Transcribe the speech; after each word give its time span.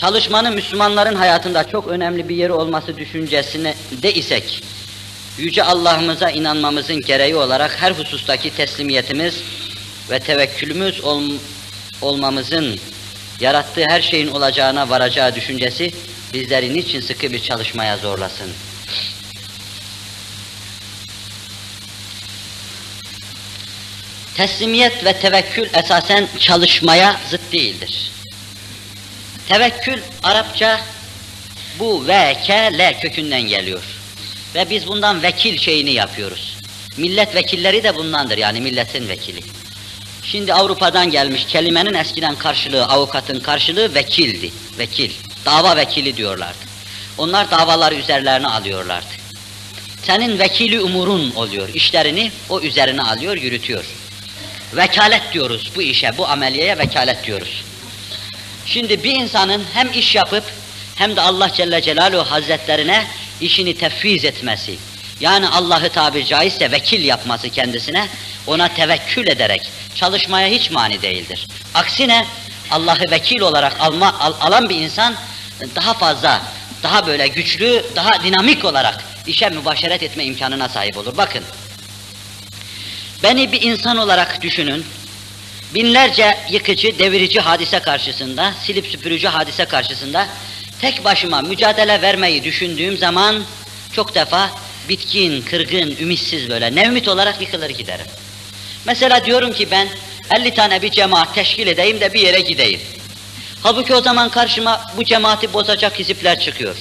çalışmanın 0.00 0.54
Müslümanların 0.54 1.14
hayatında 1.14 1.64
çok 1.64 1.88
önemli 1.88 2.28
bir 2.28 2.36
yeri 2.36 2.52
olması 2.52 2.96
düşüncesine 2.96 3.74
de 4.02 4.14
isek, 4.14 4.62
Yüce 5.38 5.64
Allah'ımıza 5.64 6.30
inanmamızın 6.30 7.00
gereği 7.00 7.36
olarak 7.36 7.82
her 7.82 7.92
husustaki 7.92 8.56
teslimiyetimiz 8.56 9.42
ve 10.10 10.18
tevekkülümüz 10.18 11.04
ol, 11.04 11.22
olmamızın 12.02 12.80
yarattığı 13.40 13.84
her 13.88 14.02
şeyin 14.02 14.28
olacağına 14.28 14.90
varacağı 14.90 15.34
düşüncesi 15.34 15.92
bizleri 16.34 16.74
niçin 16.74 17.00
sıkı 17.00 17.32
bir 17.32 17.42
çalışmaya 17.42 17.96
zorlasın? 17.96 18.50
Teslimiyet 24.34 25.04
ve 25.04 25.12
tevekkül 25.12 25.66
esasen 25.74 26.28
çalışmaya 26.38 27.16
zıt 27.30 27.52
değildir. 27.52 28.17
Tevekkül 29.48 30.00
Arapça 30.22 30.80
bu 31.78 32.06
ve 32.08 32.36
ke 32.44 32.78
le 32.78 32.98
kökünden 33.00 33.42
geliyor. 33.42 33.82
Ve 34.54 34.70
biz 34.70 34.86
bundan 34.86 35.22
vekil 35.22 35.58
şeyini 35.58 35.90
yapıyoruz. 35.90 36.56
Millet 36.96 37.34
vekilleri 37.34 37.82
de 37.84 37.94
bundandır 37.94 38.38
yani 38.38 38.60
milletin 38.60 39.08
vekili. 39.08 39.40
Şimdi 40.22 40.54
Avrupa'dan 40.54 41.10
gelmiş 41.10 41.44
kelimenin 41.46 41.94
eskiden 41.94 42.34
karşılığı, 42.34 42.84
avukatın 42.86 43.40
karşılığı 43.40 43.94
vekildi. 43.94 44.50
Vekil, 44.78 45.10
dava 45.46 45.76
vekili 45.76 46.16
diyorlardı. 46.16 46.58
Onlar 47.18 47.50
davaları 47.50 47.94
üzerlerine 47.94 48.48
alıyorlardı. 48.48 49.06
Senin 50.02 50.38
vekili 50.38 50.80
umurun 50.80 51.32
oluyor, 51.36 51.68
işlerini 51.74 52.32
o 52.48 52.60
üzerine 52.60 53.02
alıyor, 53.02 53.36
yürütüyor. 53.36 53.84
Vekalet 54.72 55.32
diyoruz 55.32 55.72
bu 55.76 55.82
işe, 55.82 56.18
bu 56.18 56.28
ameliyeye 56.28 56.78
vekalet 56.78 57.26
diyoruz. 57.26 57.64
Şimdi 58.68 59.04
bir 59.04 59.14
insanın 59.14 59.64
hem 59.74 59.92
iş 59.92 60.14
yapıp 60.14 60.44
hem 60.96 61.16
de 61.16 61.20
Allah 61.20 61.52
Celle 61.52 61.82
Celaluhu 61.82 62.30
Hazretlerine 62.30 63.06
işini 63.40 63.78
tefviz 63.78 64.24
etmesi, 64.24 64.78
yani 65.20 65.48
Allah'ı 65.48 65.88
tabir 65.88 66.24
caizse 66.24 66.70
vekil 66.70 67.04
yapması 67.04 67.48
kendisine, 67.50 68.08
ona 68.46 68.68
tevekkül 68.68 69.26
ederek 69.26 69.70
çalışmaya 69.94 70.48
hiç 70.48 70.70
mani 70.70 71.02
değildir. 71.02 71.46
Aksine 71.74 72.26
Allah'ı 72.70 73.10
vekil 73.10 73.40
olarak 73.40 73.80
alma, 73.80 74.18
al, 74.20 74.32
alan 74.40 74.68
bir 74.68 74.76
insan 74.76 75.14
daha 75.74 75.94
fazla, 75.94 76.42
daha 76.82 77.06
böyle 77.06 77.28
güçlü, 77.28 77.84
daha 77.96 78.24
dinamik 78.24 78.64
olarak 78.64 79.04
işe 79.26 79.48
mübaşeret 79.48 80.02
etme 80.02 80.24
imkanına 80.24 80.68
sahip 80.68 80.96
olur. 80.96 81.16
Bakın, 81.16 81.44
beni 83.22 83.52
bir 83.52 83.62
insan 83.62 83.96
olarak 83.96 84.42
düşünün, 84.42 84.86
binlerce 85.74 86.38
yıkıcı, 86.50 86.98
devirici 86.98 87.40
hadise 87.40 87.78
karşısında, 87.78 88.54
silip 88.62 88.86
süpürücü 88.86 89.28
hadise 89.28 89.64
karşısında 89.64 90.26
tek 90.80 91.04
başıma 91.04 91.42
mücadele 91.42 92.02
vermeyi 92.02 92.44
düşündüğüm 92.44 92.96
zaman 92.96 93.44
çok 93.92 94.14
defa 94.14 94.50
bitkin, 94.88 95.42
kırgın, 95.42 95.96
ümitsiz 96.00 96.50
böyle 96.50 96.74
nevmit 96.74 97.08
olarak 97.08 97.40
yıkılır 97.40 97.70
giderim. 97.70 98.06
Mesela 98.84 99.24
diyorum 99.24 99.52
ki 99.52 99.70
ben 99.70 99.88
50 100.30 100.54
tane 100.54 100.82
bir 100.82 100.90
cemaat 100.90 101.34
teşkil 101.34 101.66
edeyim 101.66 102.00
de 102.00 102.14
bir 102.14 102.20
yere 102.20 102.40
gideyim. 102.40 102.80
Halbuki 103.62 103.94
o 103.94 104.00
zaman 104.00 104.28
karşıma 104.28 104.80
bu 104.96 105.04
cemaati 105.04 105.52
bozacak 105.52 105.98
hizipler 105.98 106.40
çıkıyor. 106.40 106.76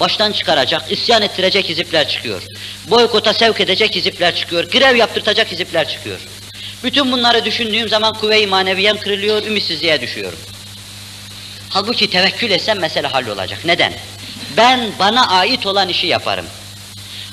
Baştan 0.00 0.32
çıkaracak, 0.32 0.92
isyan 0.92 1.22
ettirecek 1.22 1.68
hizipler 1.68 2.08
çıkıyor. 2.08 2.42
Boykota 2.86 3.34
sevk 3.34 3.60
edecek 3.60 3.94
hizipler 3.94 4.34
çıkıyor. 4.34 4.70
Grev 4.70 4.96
yaptırtacak 4.96 5.52
hizipler 5.52 5.88
çıkıyor. 5.88 6.20
Bütün 6.84 7.12
bunları 7.12 7.44
düşündüğüm 7.44 7.88
zaman 7.88 8.12
kuvve-i 8.12 8.46
maneviyem 8.46 8.98
kırılıyor, 8.98 9.42
ümitsizliğe 9.42 10.00
düşüyorum. 10.00 10.38
Halbuki 11.68 12.10
tevekkül 12.10 12.50
etsem 12.50 12.78
mesele 12.78 13.06
hallolacak. 13.06 13.64
Neden? 13.64 13.92
Ben 14.56 14.92
bana 14.98 15.28
ait 15.28 15.66
olan 15.66 15.88
işi 15.88 16.06
yaparım. 16.06 16.46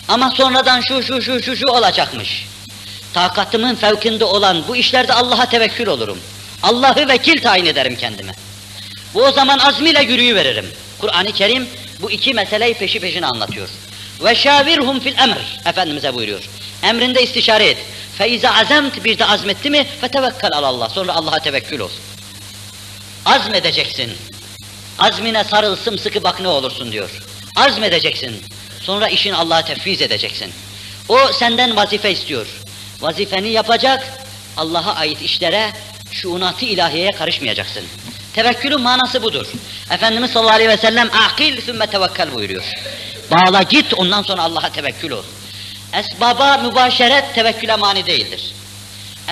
Ama 0.07 0.29
sonradan 0.29 0.81
şu 0.81 1.03
şu 1.03 1.21
şu 1.21 1.43
şu 1.43 1.57
şu 1.57 1.71
olacakmış. 1.71 2.45
Takatımın 3.13 3.75
fevkinde 3.75 4.25
olan 4.25 4.63
bu 4.67 4.75
işlerde 4.75 5.13
Allah'a 5.13 5.49
tevekkül 5.49 5.87
olurum. 5.87 6.19
Allah'ı 6.63 7.07
vekil 7.07 7.41
tayin 7.41 7.65
ederim 7.65 7.95
kendime. 7.95 8.33
Bu 9.13 9.23
o 9.23 9.31
zaman 9.31 9.59
azmiyle 9.59 10.03
yürüyü 10.03 10.35
veririm. 10.35 10.65
Kur'an-ı 10.99 11.31
Kerim 11.31 11.67
bu 12.01 12.11
iki 12.11 12.33
meseleyi 12.33 12.73
peşi 12.73 12.99
peşine 12.99 13.25
anlatıyor. 13.25 13.69
Ve 14.23 14.35
şavirhum 14.35 14.99
fil 14.99 15.17
emr 15.17 15.59
Efendimiz'e 15.65 16.13
buyuruyor. 16.13 16.49
Emrinde 16.83 17.23
istişare 17.23 17.65
et. 17.69 17.77
Feize 18.17 18.49
azemt 18.49 19.03
bir 19.03 19.19
de 19.19 19.25
azmetti 19.25 19.69
mi 19.69 19.87
fetevekkel 20.01 20.53
Allah. 20.53 20.89
Sonra 20.89 21.15
Allah'a 21.15 21.39
tevekkül 21.39 21.79
ol. 21.79 21.89
Azmedeceksin. 23.25 24.11
Azmine 24.99 25.43
sarıl 25.43 25.75
sımsıkı 25.75 26.23
bak 26.23 26.39
ne 26.39 26.47
olursun 26.47 26.91
diyor. 26.91 27.09
Azmedeceksin. 27.55 28.43
Sonra 28.81 29.07
işin 29.07 29.33
Allah'a 29.33 29.61
tefviz 29.61 30.01
edeceksin. 30.01 30.51
O 31.09 31.17
senden 31.33 31.75
vazife 31.75 32.11
istiyor. 32.11 32.47
Vazifeni 32.99 33.49
yapacak, 33.49 34.03
Allah'a 34.57 34.95
ait 34.95 35.21
işlere, 35.21 35.71
şuunatı 36.11 36.65
ilahiyeye 36.65 37.11
karışmayacaksın. 37.11 37.83
Tevekkülün 38.33 38.81
manası 38.81 39.23
budur. 39.23 39.47
Efendimiz 39.91 40.31
sallallahu 40.31 40.55
aleyhi 40.55 40.69
ve 40.69 40.77
sellem 40.77 41.09
akil 41.13 41.61
sümme 41.61 41.87
tevekkel 41.87 42.33
buyuruyor. 42.33 42.63
Bağla 43.31 43.63
git 43.63 43.93
ondan 43.93 44.21
sonra 44.21 44.41
Allah'a 44.41 44.69
tevekkül 44.69 45.11
ol. 45.11 45.23
Esbaba 45.93 46.57
mübaşeret 46.57 47.35
tevekküle 47.35 47.75
mani 47.75 48.05
değildir. 48.05 48.53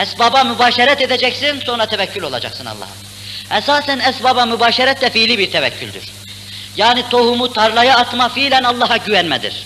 Esbaba 0.02 0.44
mübaşeret 0.44 1.02
edeceksin 1.02 1.60
sonra 1.66 1.86
tevekkül 1.86 2.24
olacaksın 2.24 2.66
Allah'a. 2.66 3.58
Esasen 3.58 4.00
esbaba 4.00 4.46
mübaşeret 4.46 5.02
de 5.02 5.10
fiili 5.10 5.38
bir 5.38 5.52
tevekküldür. 5.52 6.04
Yani 6.78 7.04
tohumu 7.10 7.54
tarlaya 7.54 7.98
atma 7.98 8.30
fiilen 8.30 8.64
Allah'a 8.64 8.98
güvenmedir. 8.98 9.66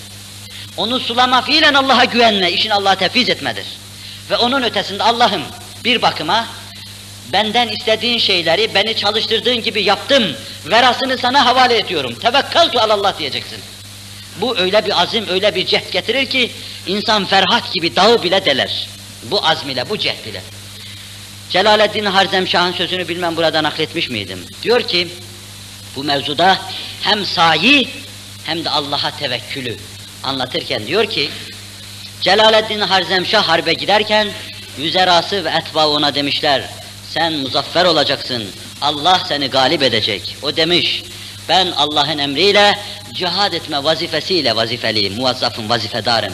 Onu 0.78 1.00
sulama 1.00 1.42
fiilen 1.42 1.74
Allah'a 1.74 2.06
güvenme, 2.06 2.52
işin 2.52 2.70
Allah'a 2.70 2.96
tefviz 2.96 3.30
etmedir. 3.30 3.66
Ve 4.30 4.38
onun 4.38 4.64
ötesinde 4.64 5.04
Allah'ım 5.04 5.42
bir 5.84 6.02
bakıma 6.02 6.46
benden 7.34 7.68
istediğin 7.68 8.20
şeyleri 8.20 8.76
beni 8.76 8.96
çalıştırdığın 8.96 9.62
gibi 9.62 9.84
yaptım, 9.84 10.24
verasını 10.66 11.18
sana 11.18 11.46
havale 11.46 11.78
ediyorum. 11.78 12.16
Tevekkaltu 12.16 12.80
alallah 12.80 13.20
diyeceksin. 13.20 13.60
Bu 14.42 14.58
öyle 14.58 14.86
bir 14.86 15.02
azim, 15.02 15.26
öyle 15.30 15.56
bir 15.56 15.66
cehd 15.66 15.92
getirir 15.92 16.26
ki 16.26 16.52
insan 16.88 17.26
Ferhat 17.26 17.74
gibi 17.74 17.96
dağı 17.96 18.24
bile 18.24 18.46
deler. 18.46 18.88
Bu 19.24 19.48
azm 19.48 19.70
ile, 19.70 19.90
bu 19.90 19.98
cehd 19.98 20.26
ile. 20.26 20.42
Celaleddin 21.50 22.06
Harzemşah'ın 22.06 22.72
sözünü 22.72 23.08
bilmem 23.08 23.38
burada 23.38 23.64
nakletmiş 23.64 24.10
miydim? 24.10 24.46
Diyor 24.64 24.82
ki 24.82 25.08
bu 25.96 26.04
mevzuda 26.04 26.58
hem 27.02 27.26
sayi 27.26 27.90
hem 28.46 28.66
de 28.66 28.70
Allah'a 28.70 29.12
tevekkülü 29.12 29.78
anlatırken 30.24 30.88
diyor 30.88 31.06
ki 31.06 31.30
Celaleddin 32.22 32.82
Harzemşah 32.82 33.48
harbe 33.48 33.74
giderken 33.74 34.28
yüzerası 34.78 35.46
ve 35.46 35.50
etba 35.50 35.88
ona 35.88 36.16
demişler 36.16 36.70
sen 37.10 37.34
muzaffer 37.34 37.86
olacaksın 37.86 38.44
Allah 38.82 39.22
seni 39.28 39.48
galip 39.48 39.84
edecek. 39.84 40.38
O 40.42 40.56
demiş 40.56 41.04
ben 41.50 41.68
Allah'ın 41.72 42.18
emriyle 42.18 42.80
cihad 43.14 43.54
etme 43.54 43.84
vazifesiyle 43.84 44.56
vazifeliyim, 44.56 45.14
muvazzafım, 45.14 45.70
vazifedarım. 45.70 46.34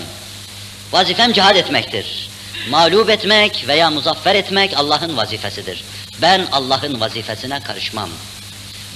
Vazifem 0.95 1.33
cihad 1.33 1.55
etmektir. 1.55 2.29
Mağlup 2.69 3.09
etmek 3.09 3.65
veya 3.67 3.89
muzaffer 3.89 4.35
etmek 4.35 4.77
Allah'ın 4.77 5.17
vazifesidir. 5.17 5.83
Ben 6.21 6.47
Allah'ın 6.51 7.01
vazifesine 7.01 7.59
karışmam. 7.59 8.09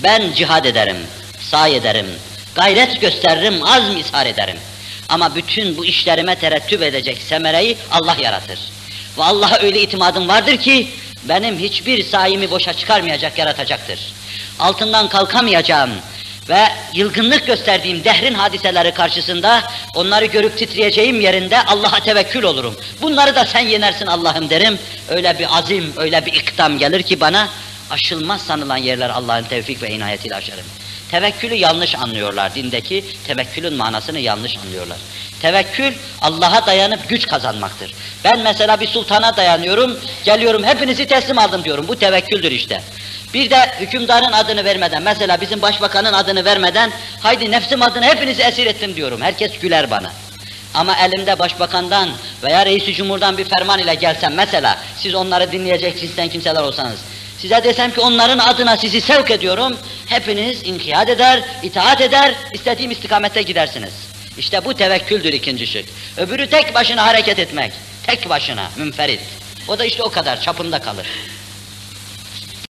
Ben 0.03 0.33
cihad 0.33 0.65
ederim, 0.65 0.97
say 1.41 1.75
ederim, 1.75 2.05
gayret 2.55 3.01
gösteririm, 3.01 3.63
azm 3.63 3.97
ishar 3.97 4.25
ederim. 4.25 4.57
Ama 5.09 5.35
bütün 5.35 5.77
bu 5.77 5.85
işlerime 5.85 6.35
terettüp 6.35 6.81
edecek 6.81 7.17
semereyi 7.29 7.77
Allah 7.91 8.15
yaratır. 8.21 8.59
Ve 9.17 9.23
Allah'a 9.23 9.59
öyle 9.59 9.81
itimadım 9.81 10.27
vardır 10.27 10.57
ki, 10.57 10.87
benim 11.23 11.59
hiçbir 11.59 12.03
sayimi 12.03 12.51
boşa 12.51 12.73
çıkarmayacak, 12.73 13.37
yaratacaktır. 13.37 13.99
Altından 14.59 15.09
kalkamayacağım 15.09 15.89
ve 16.49 16.67
yılgınlık 16.93 17.47
gösterdiğim 17.47 18.03
dehrin 18.03 18.33
hadiseleri 18.33 18.93
karşısında 18.93 19.63
onları 19.95 20.25
görüp 20.25 20.57
titreyeceğim 20.57 21.21
yerinde 21.21 21.63
Allah'a 21.65 21.99
tevekkül 21.99 22.43
olurum. 22.43 22.75
Bunları 23.01 23.35
da 23.35 23.45
sen 23.45 23.67
yenersin 23.67 24.07
Allah'ım 24.07 24.49
derim. 24.49 24.79
Öyle 25.09 25.39
bir 25.39 25.57
azim, 25.57 25.93
öyle 25.97 26.25
bir 26.25 26.33
ikdam 26.33 26.77
gelir 26.77 27.03
ki 27.03 27.19
bana 27.19 27.49
aşılmaz 27.89 28.41
sanılan 28.41 28.77
yerler 28.77 29.09
Allah'ın 29.09 29.43
tevfik 29.43 29.81
ve 29.81 29.89
inayetiyle 29.89 30.35
aşarım. 30.35 30.65
Tevekkülü 31.11 31.55
yanlış 31.55 31.95
anlıyorlar. 31.95 32.55
Dindeki 32.55 33.05
tevekkülün 33.27 33.73
manasını 33.73 34.19
yanlış 34.19 34.57
anlıyorlar. 34.57 34.97
Tevekkül 35.41 35.93
Allah'a 36.21 36.65
dayanıp 36.65 37.09
güç 37.09 37.27
kazanmaktır. 37.27 37.93
Ben 38.23 38.39
mesela 38.39 38.79
bir 38.79 38.87
sultana 38.87 39.37
dayanıyorum, 39.37 39.99
geliyorum 40.25 40.63
hepinizi 40.63 41.07
teslim 41.07 41.39
aldım 41.39 41.63
diyorum. 41.63 41.87
Bu 41.87 41.95
tevekküldür 41.95 42.51
işte. 42.51 42.81
Bir 43.33 43.49
de 43.49 43.71
hükümdarın 43.79 44.31
adını 44.31 44.65
vermeden, 44.65 45.03
mesela 45.03 45.41
bizim 45.41 45.61
başbakanın 45.61 46.13
adını 46.13 46.45
vermeden, 46.45 46.91
haydi 47.19 47.51
nefsim 47.51 47.81
adına 47.81 48.05
hepinizi 48.05 48.41
esir 48.41 48.65
ettim 48.65 48.95
diyorum. 48.95 49.21
Herkes 49.21 49.59
güler 49.59 49.91
bana. 49.91 50.11
Ama 50.73 50.95
elimde 50.97 51.39
başbakandan 51.39 52.09
veya 52.43 52.65
reisi 52.65 52.93
cumhurdan 52.93 53.37
bir 53.37 53.45
ferman 53.45 53.79
ile 53.79 53.95
gelsem 53.95 54.33
mesela, 54.33 54.77
siz 54.97 55.15
onları 55.15 55.51
dinleyecek 55.51 55.99
cinsten 55.99 56.29
kimseler 56.29 56.61
olsanız, 56.61 56.99
Size 57.41 57.63
desem 57.63 57.93
ki 57.93 58.01
onların 58.01 58.37
adına 58.39 58.77
sizi 58.77 59.01
sevk 59.01 59.31
ediyorum, 59.31 59.77
hepiniz 60.05 60.61
inkiyat 60.63 61.09
eder, 61.09 61.43
itaat 61.63 62.01
eder, 62.01 62.35
istediğim 62.53 62.91
istikamette 62.91 63.41
gidersiniz. 63.41 63.93
İşte 64.37 64.65
bu 64.65 64.73
tevekküldür 64.73 65.33
ikinci 65.33 65.67
şık. 65.67 65.85
Öbürü 66.17 66.49
tek 66.49 66.75
başına 66.75 67.05
hareket 67.05 67.39
etmek, 67.39 67.71
tek 68.03 68.29
başına, 68.29 68.69
münferit. 68.77 69.19
O 69.67 69.79
da 69.79 69.85
işte 69.85 70.03
o 70.03 70.09
kadar, 70.09 70.41
çapında 70.41 70.79
kalır. 70.79 71.07